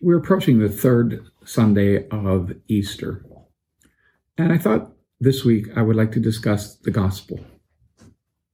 [0.00, 3.24] we're approaching the third Sunday of Easter.
[4.36, 7.40] And I thought this week I would like to discuss the gospel.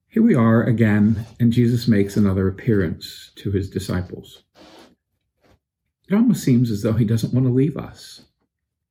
[0.09, 4.45] Here we are again, and Jesus makes another appearance to his disciples.
[6.09, 8.23] It almost seems as though he doesn't want to leave us,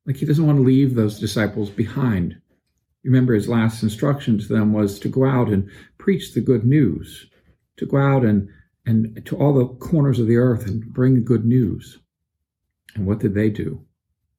[0.06, 2.40] like he doesn't want to leave those disciples behind.
[3.02, 5.68] Remember, his last instruction to them was to go out and
[5.98, 7.26] preach the good news,
[7.78, 8.48] to go out and,
[8.86, 11.98] and to all the corners of the earth and bring the good news.
[12.94, 13.84] And what did they do?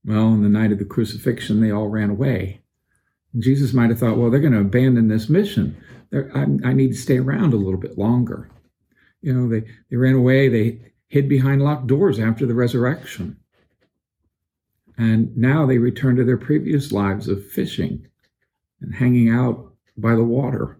[0.05, 2.61] Well, on the night of the crucifixion, they all ran away.
[3.33, 5.75] And Jesus might have thought, well, they're going to abandon this mission.
[6.13, 8.49] I, I need to stay around a little bit longer.
[9.21, 13.37] You know, they, they ran away, they hid behind locked doors after the resurrection.
[14.97, 18.07] And now they return to their previous lives of fishing
[18.79, 20.79] and hanging out by the water.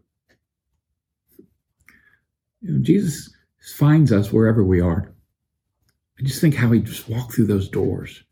[2.61, 5.14] You know, Jesus finds us wherever we are.
[6.19, 8.23] I just think how he just walked through those doors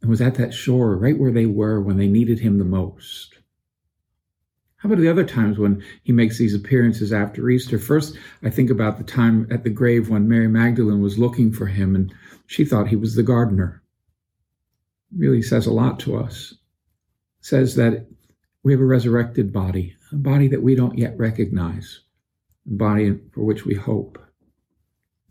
[0.00, 3.34] and was at that shore right where they were when they needed him the most.
[4.76, 7.78] How about the other times when he makes these appearances after Easter?
[7.78, 11.66] First, I think about the time at the grave when Mary Magdalene was looking for
[11.66, 12.12] him and
[12.46, 13.80] she thought he was the gardener.
[15.12, 16.52] It really says a lot to us.
[17.40, 18.08] It says that
[18.64, 22.00] we have a resurrected body, a body that we don't yet recognize,
[22.66, 24.18] a body for which we hope.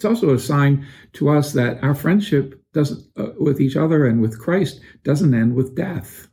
[0.01, 4.19] It's also a sign to us that our friendship doesn't uh, with each other and
[4.19, 6.27] with Christ doesn't end with death.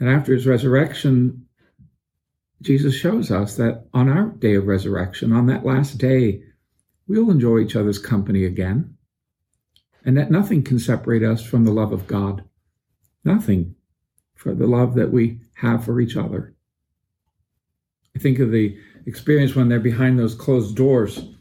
[0.00, 1.46] And after his resurrection,
[2.62, 6.42] Jesus shows us that on our day of resurrection, on that last day,
[7.06, 8.96] we'll enjoy each other's company again,
[10.06, 12.44] and that nothing can separate us from the love of God.
[13.24, 13.74] Nothing
[14.36, 16.54] for the love that we have for each other.
[18.16, 21.34] I think of the experience when they're behind those closed doors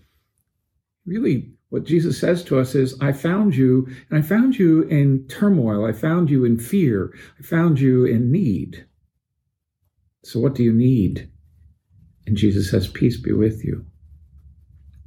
[1.07, 5.27] really what Jesus says to us is, I found you, and I found you in
[5.27, 5.85] turmoil.
[5.85, 7.13] I found you in fear.
[7.39, 8.85] I found you in need.
[10.23, 11.29] So, what do you need?
[12.25, 13.85] And Jesus says, Peace be with you.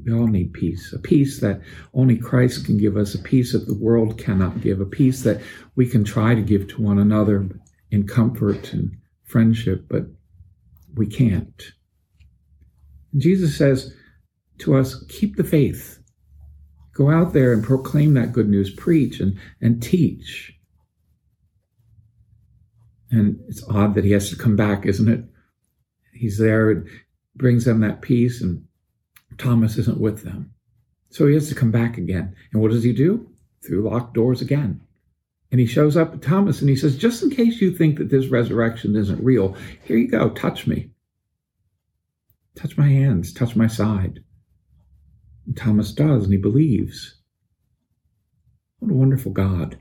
[0.05, 1.61] We all need peace, a peace that
[1.93, 5.43] only Christ can give us, a peace that the world cannot give, a peace that
[5.77, 7.49] we can try to give to one another
[7.91, 10.07] in comfort and friendship, but
[10.95, 11.73] we can't.
[13.13, 13.95] And Jesus says,
[14.61, 15.99] to us keep the faith.
[16.95, 20.53] Go out there and proclaim that good news, preach and, and teach.
[23.11, 25.25] And it's odd that he has to come back, isn't it?
[26.13, 26.89] He's there, and
[27.35, 28.65] brings them that peace, and
[29.39, 30.53] Thomas isn't with them.
[31.09, 32.35] So he has to come back again.
[32.53, 33.29] And what does he do?
[33.65, 34.81] Through locked doors again.
[35.51, 38.11] And he shows up at Thomas and he says, Just in case you think that
[38.11, 40.91] this resurrection isn't real, here you go, touch me.
[42.55, 44.23] Touch my hands, touch my side.
[45.57, 47.17] Thomas does, and he believes.
[48.79, 49.79] What a wonderful God.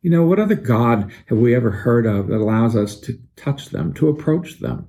[0.00, 3.70] You know, what other God have we ever heard of that allows us to touch
[3.70, 4.88] them, to approach them?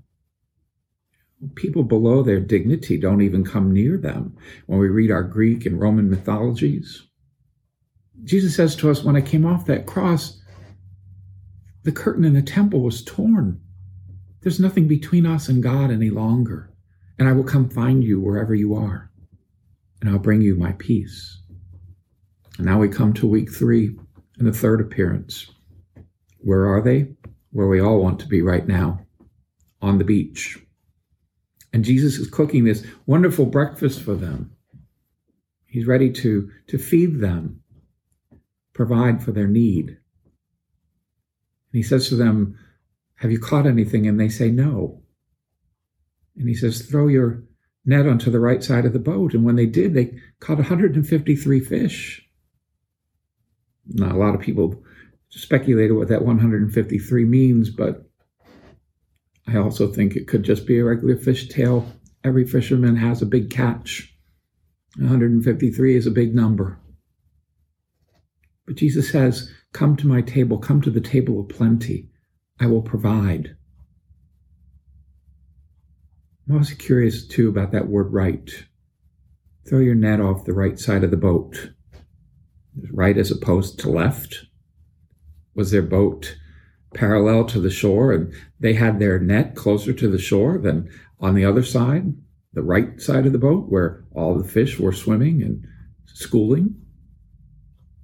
[1.56, 4.36] People below their dignity don't even come near them
[4.66, 7.04] when we read our Greek and Roman mythologies.
[8.24, 10.42] Jesus says to us, When I came off that cross,
[11.84, 13.60] the curtain in the temple was torn.
[14.42, 16.74] There's nothing between us and God any longer,
[17.20, 19.13] and I will come find you wherever you are
[20.04, 21.40] and I'll bring you my peace.
[22.58, 23.96] And now we come to week three
[24.38, 25.50] and the third appearance.
[26.40, 27.14] Where are they?
[27.52, 29.06] Where we all want to be right now
[29.82, 30.60] on the beach.
[31.72, 34.52] And Jesus is cooking this wonderful breakfast for them.
[35.68, 37.62] He's ready to, to feed them,
[38.74, 39.88] provide for their need.
[39.88, 39.98] And
[41.72, 42.60] he says to them,
[43.16, 44.06] Have you caught anything?
[44.06, 45.02] And they say, No.
[46.36, 47.46] And he says, Throw your
[47.86, 49.34] net onto the right side of the boat.
[49.34, 52.28] And when they did, they caught 153 fish.
[53.88, 54.84] Now, a lot of people
[55.30, 58.10] speculated what that 153 means, but
[59.48, 61.86] I also think it could just be a regular fish tale.
[62.24, 64.16] Every fisherman has a big catch.
[64.98, 66.80] 153 is a big number.
[68.66, 72.10] But Jesus says, Come to my table, come to the table of plenty.
[72.60, 73.56] I will provide.
[76.48, 78.50] I'm also curious too about that word right.
[79.68, 81.72] Throw your net off the right side of the boat.
[82.92, 84.46] Right as opposed to left.
[85.56, 86.36] Was their boat
[86.94, 91.36] parallel to the shore and they had their net closer to the shore than on
[91.36, 92.14] the other side,
[92.54, 95.66] the right side of the boat where all the fish were swimming and
[96.06, 96.76] schooling?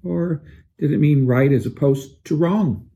[0.04, 0.44] Or
[0.78, 2.90] did it mean right as opposed to wrong?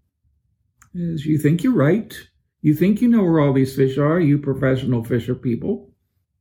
[0.95, 2.15] As you think you're right,
[2.63, 5.91] you think you know where all these fish are, you professional fisher people.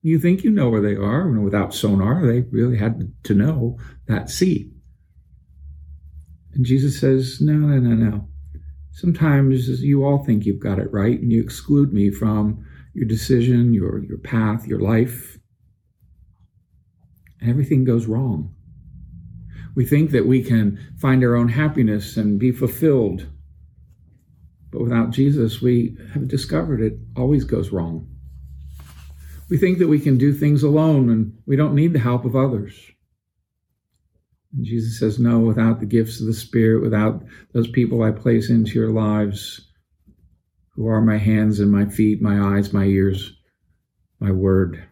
[0.02, 1.28] You think you know where they are.
[1.40, 3.76] without sonar, they really had to know
[4.06, 4.70] that sea.
[6.54, 8.28] And Jesus says, No, no, no, no.
[8.92, 12.64] Sometimes you all think you've got it right and you exclude me from
[12.94, 15.38] your decision, your, your path, your life.
[17.40, 18.54] And everything goes wrong.
[19.74, 23.26] We think that we can find our own happiness and be fulfilled.
[24.72, 28.08] But without Jesus, we have discovered it always goes wrong.
[29.50, 32.34] We think that we can do things alone and we don't need the help of
[32.34, 32.74] others.
[34.56, 37.22] And Jesus says, No, without the gifts of the Spirit, without
[37.52, 39.60] those people I place into your lives,
[40.70, 43.36] who are my hands and my feet, my eyes, my ears,
[44.20, 44.82] my word,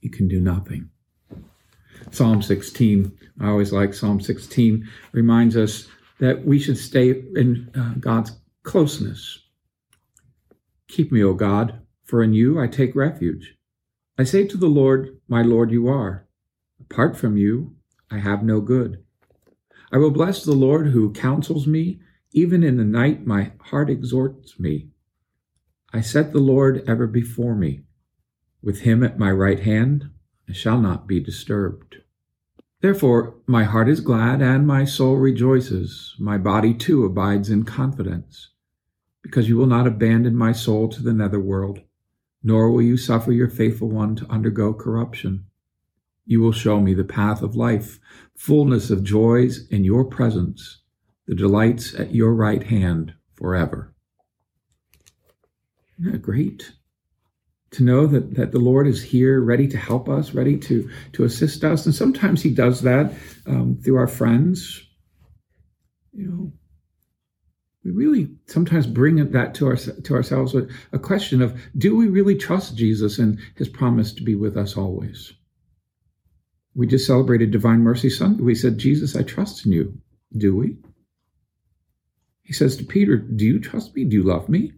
[0.00, 0.88] you can do nothing.
[2.12, 5.88] Psalm 16, I always like Psalm 16, reminds us
[6.20, 8.32] that we should stay in uh, God's
[8.68, 9.38] closeness.
[10.88, 13.56] Keep me, O God, for in you I take refuge.
[14.18, 16.28] I say to the Lord, My Lord, you are.
[16.78, 17.76] Apart from you,
[18.10, 19.02] I have no good.
[19.90, 22.00] I will bless the Lord who counsels me.
[22.32, 24.90] Even in the night, my heart exhorts me.
[25.94, 27.84] I set the Lord ever before me.
[28.62, 30.10] With him at my right hand,
[30.46, 32.02] I shall not be disturbed.
[32.80, 36.14] Therefore, my heart is glad and my soul rejoices.
[36.18, 38.50] My body too abides in confidence,
[39.28, 41.82] because you will not abandon my soul to the netherworld,
[42.42, 45.44] nor will you suffer your faithful one to undergo corruption.
[46.24, 48.00] You will show me the path of life,
[48.34, 50.80] fullness of joys in your presence,
[51.26, 53.94] the delights at your right hand forever.
[55.98, 56.72] Isn't that great?
[57.72, 61.24] To know that, that the Lord is here, ready to help us, ready to, to
[61.24, 61.84] assist us.
[61.84, 63.12] And sometimes He does that
[63.46, 64.82] um, through our friends.
[66.14, 66.52] You know,
[67.88, 72.08] we really sometimes bring that to, our, to ourselves with a question of do we
[72.08, 75.32] really trust Jesus and His promise to be with us always?
[76.74, 78.42] We just celebrated Divine Mercy Sunday.
[78.42, 79.98] We said, Jesus, I trust in you.
[80.36, 80.76] Do we?
[82.42, 84.04] He says to Peter, Do you trust me?
[84.04, 84.72] Do you love me?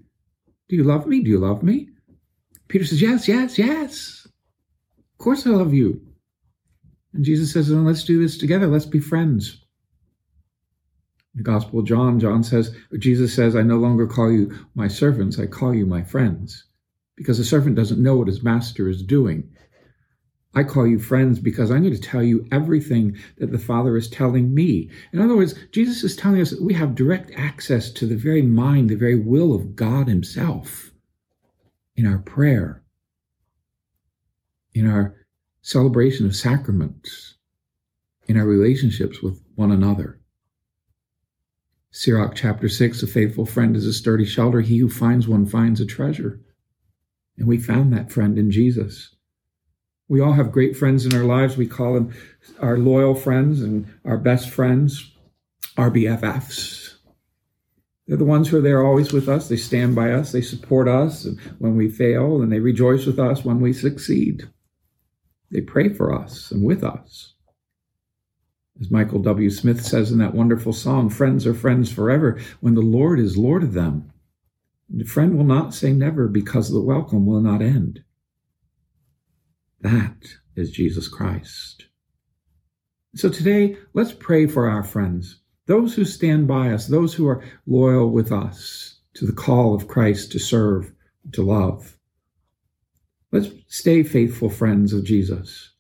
[0.68, 1.22] Do you love me?
[1.22, 1.88] Do you love me?
[2.68, 4.26] Peter says, Yes, yes, yes.
[4.26, 6.00] Of course I love you.
[7.12, 8.66] And Jesus says, Let's do this together.
[8.66, 9.64] Let's be friends.
[11.34, 15.38] The Gospel of John, John says, Jesus says, I no longer call you my servants,
[15.38, 16.64] I call you my friends.
[17.16, 19.48] Because a servant doesn't know what his master is doing.
[20.54, 24.08] I call you friends because I'm going to tell you everything that the Father is
[24.08, 24.90] telling me.
[25.12, 28.42] In other words, Jesus is telling us that we have direct access to the very
[28.42, 30.90] mind, the very will of God Himself
[31.94, 32.82] in our prayer,
[34.74, 35.14] in our
[35.62, 37.36] celebration of sacraments,
[38.26, 40.19] in our relationships with one another.
[41.92, 44.60] Sirach chapter 6 A faithful friend is a sturdy shelter.
[44.60, 46.40] He who finds one finds a treasure.
[47.36, 49.14] And we found that friend in Jesus.
[50.08, 51.56] We all have great friends in our lives.
[51.56, 52.14] We call them
[52.60, 55.12] our loyal friends and our best friends,
[55.76, 56.94] our BFFs.
[58.06, 59.48] They're the ones who are there always with us.
[59.48, 60.32] They stand by us.
[60.32, 61.28] They support us
[61.58, 64.48] when we fail, and they rejoice with us when we succeed.
[65.50, 67.34] They pray for us and with us.
[68.80, 69.50] As Michael W.
[69.50, 73.62] Smith says in that wonderful song, friends are friends forever when the Lord is Lord
[73.62, 74.10] of them.
[74.88, 78.02] The friend will not say never because the welcome will not end.
[79.82, 80.16] That
[80.56, 81.86] is Jesus Christ.
[83.14, 87.44] So today, let's pray for our friends, those who stand by us, those who are
[87.66, 90.92] loyal with us to the call of Christ to serve,
[91.32, 91.98] to love.
[93.32, 95.70] Let's stay faithful friends of Jesus.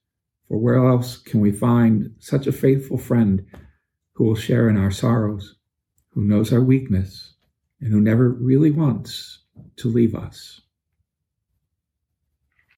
[0.50, 3.46] For where else can we find such a faithful friend
[4.14, 5.54] who will share in our sorrows,
[6.08, 7.34] who knows our weakness,
[7.80, 9.44] and who never really wants
[9.76, 10.60] to leave us?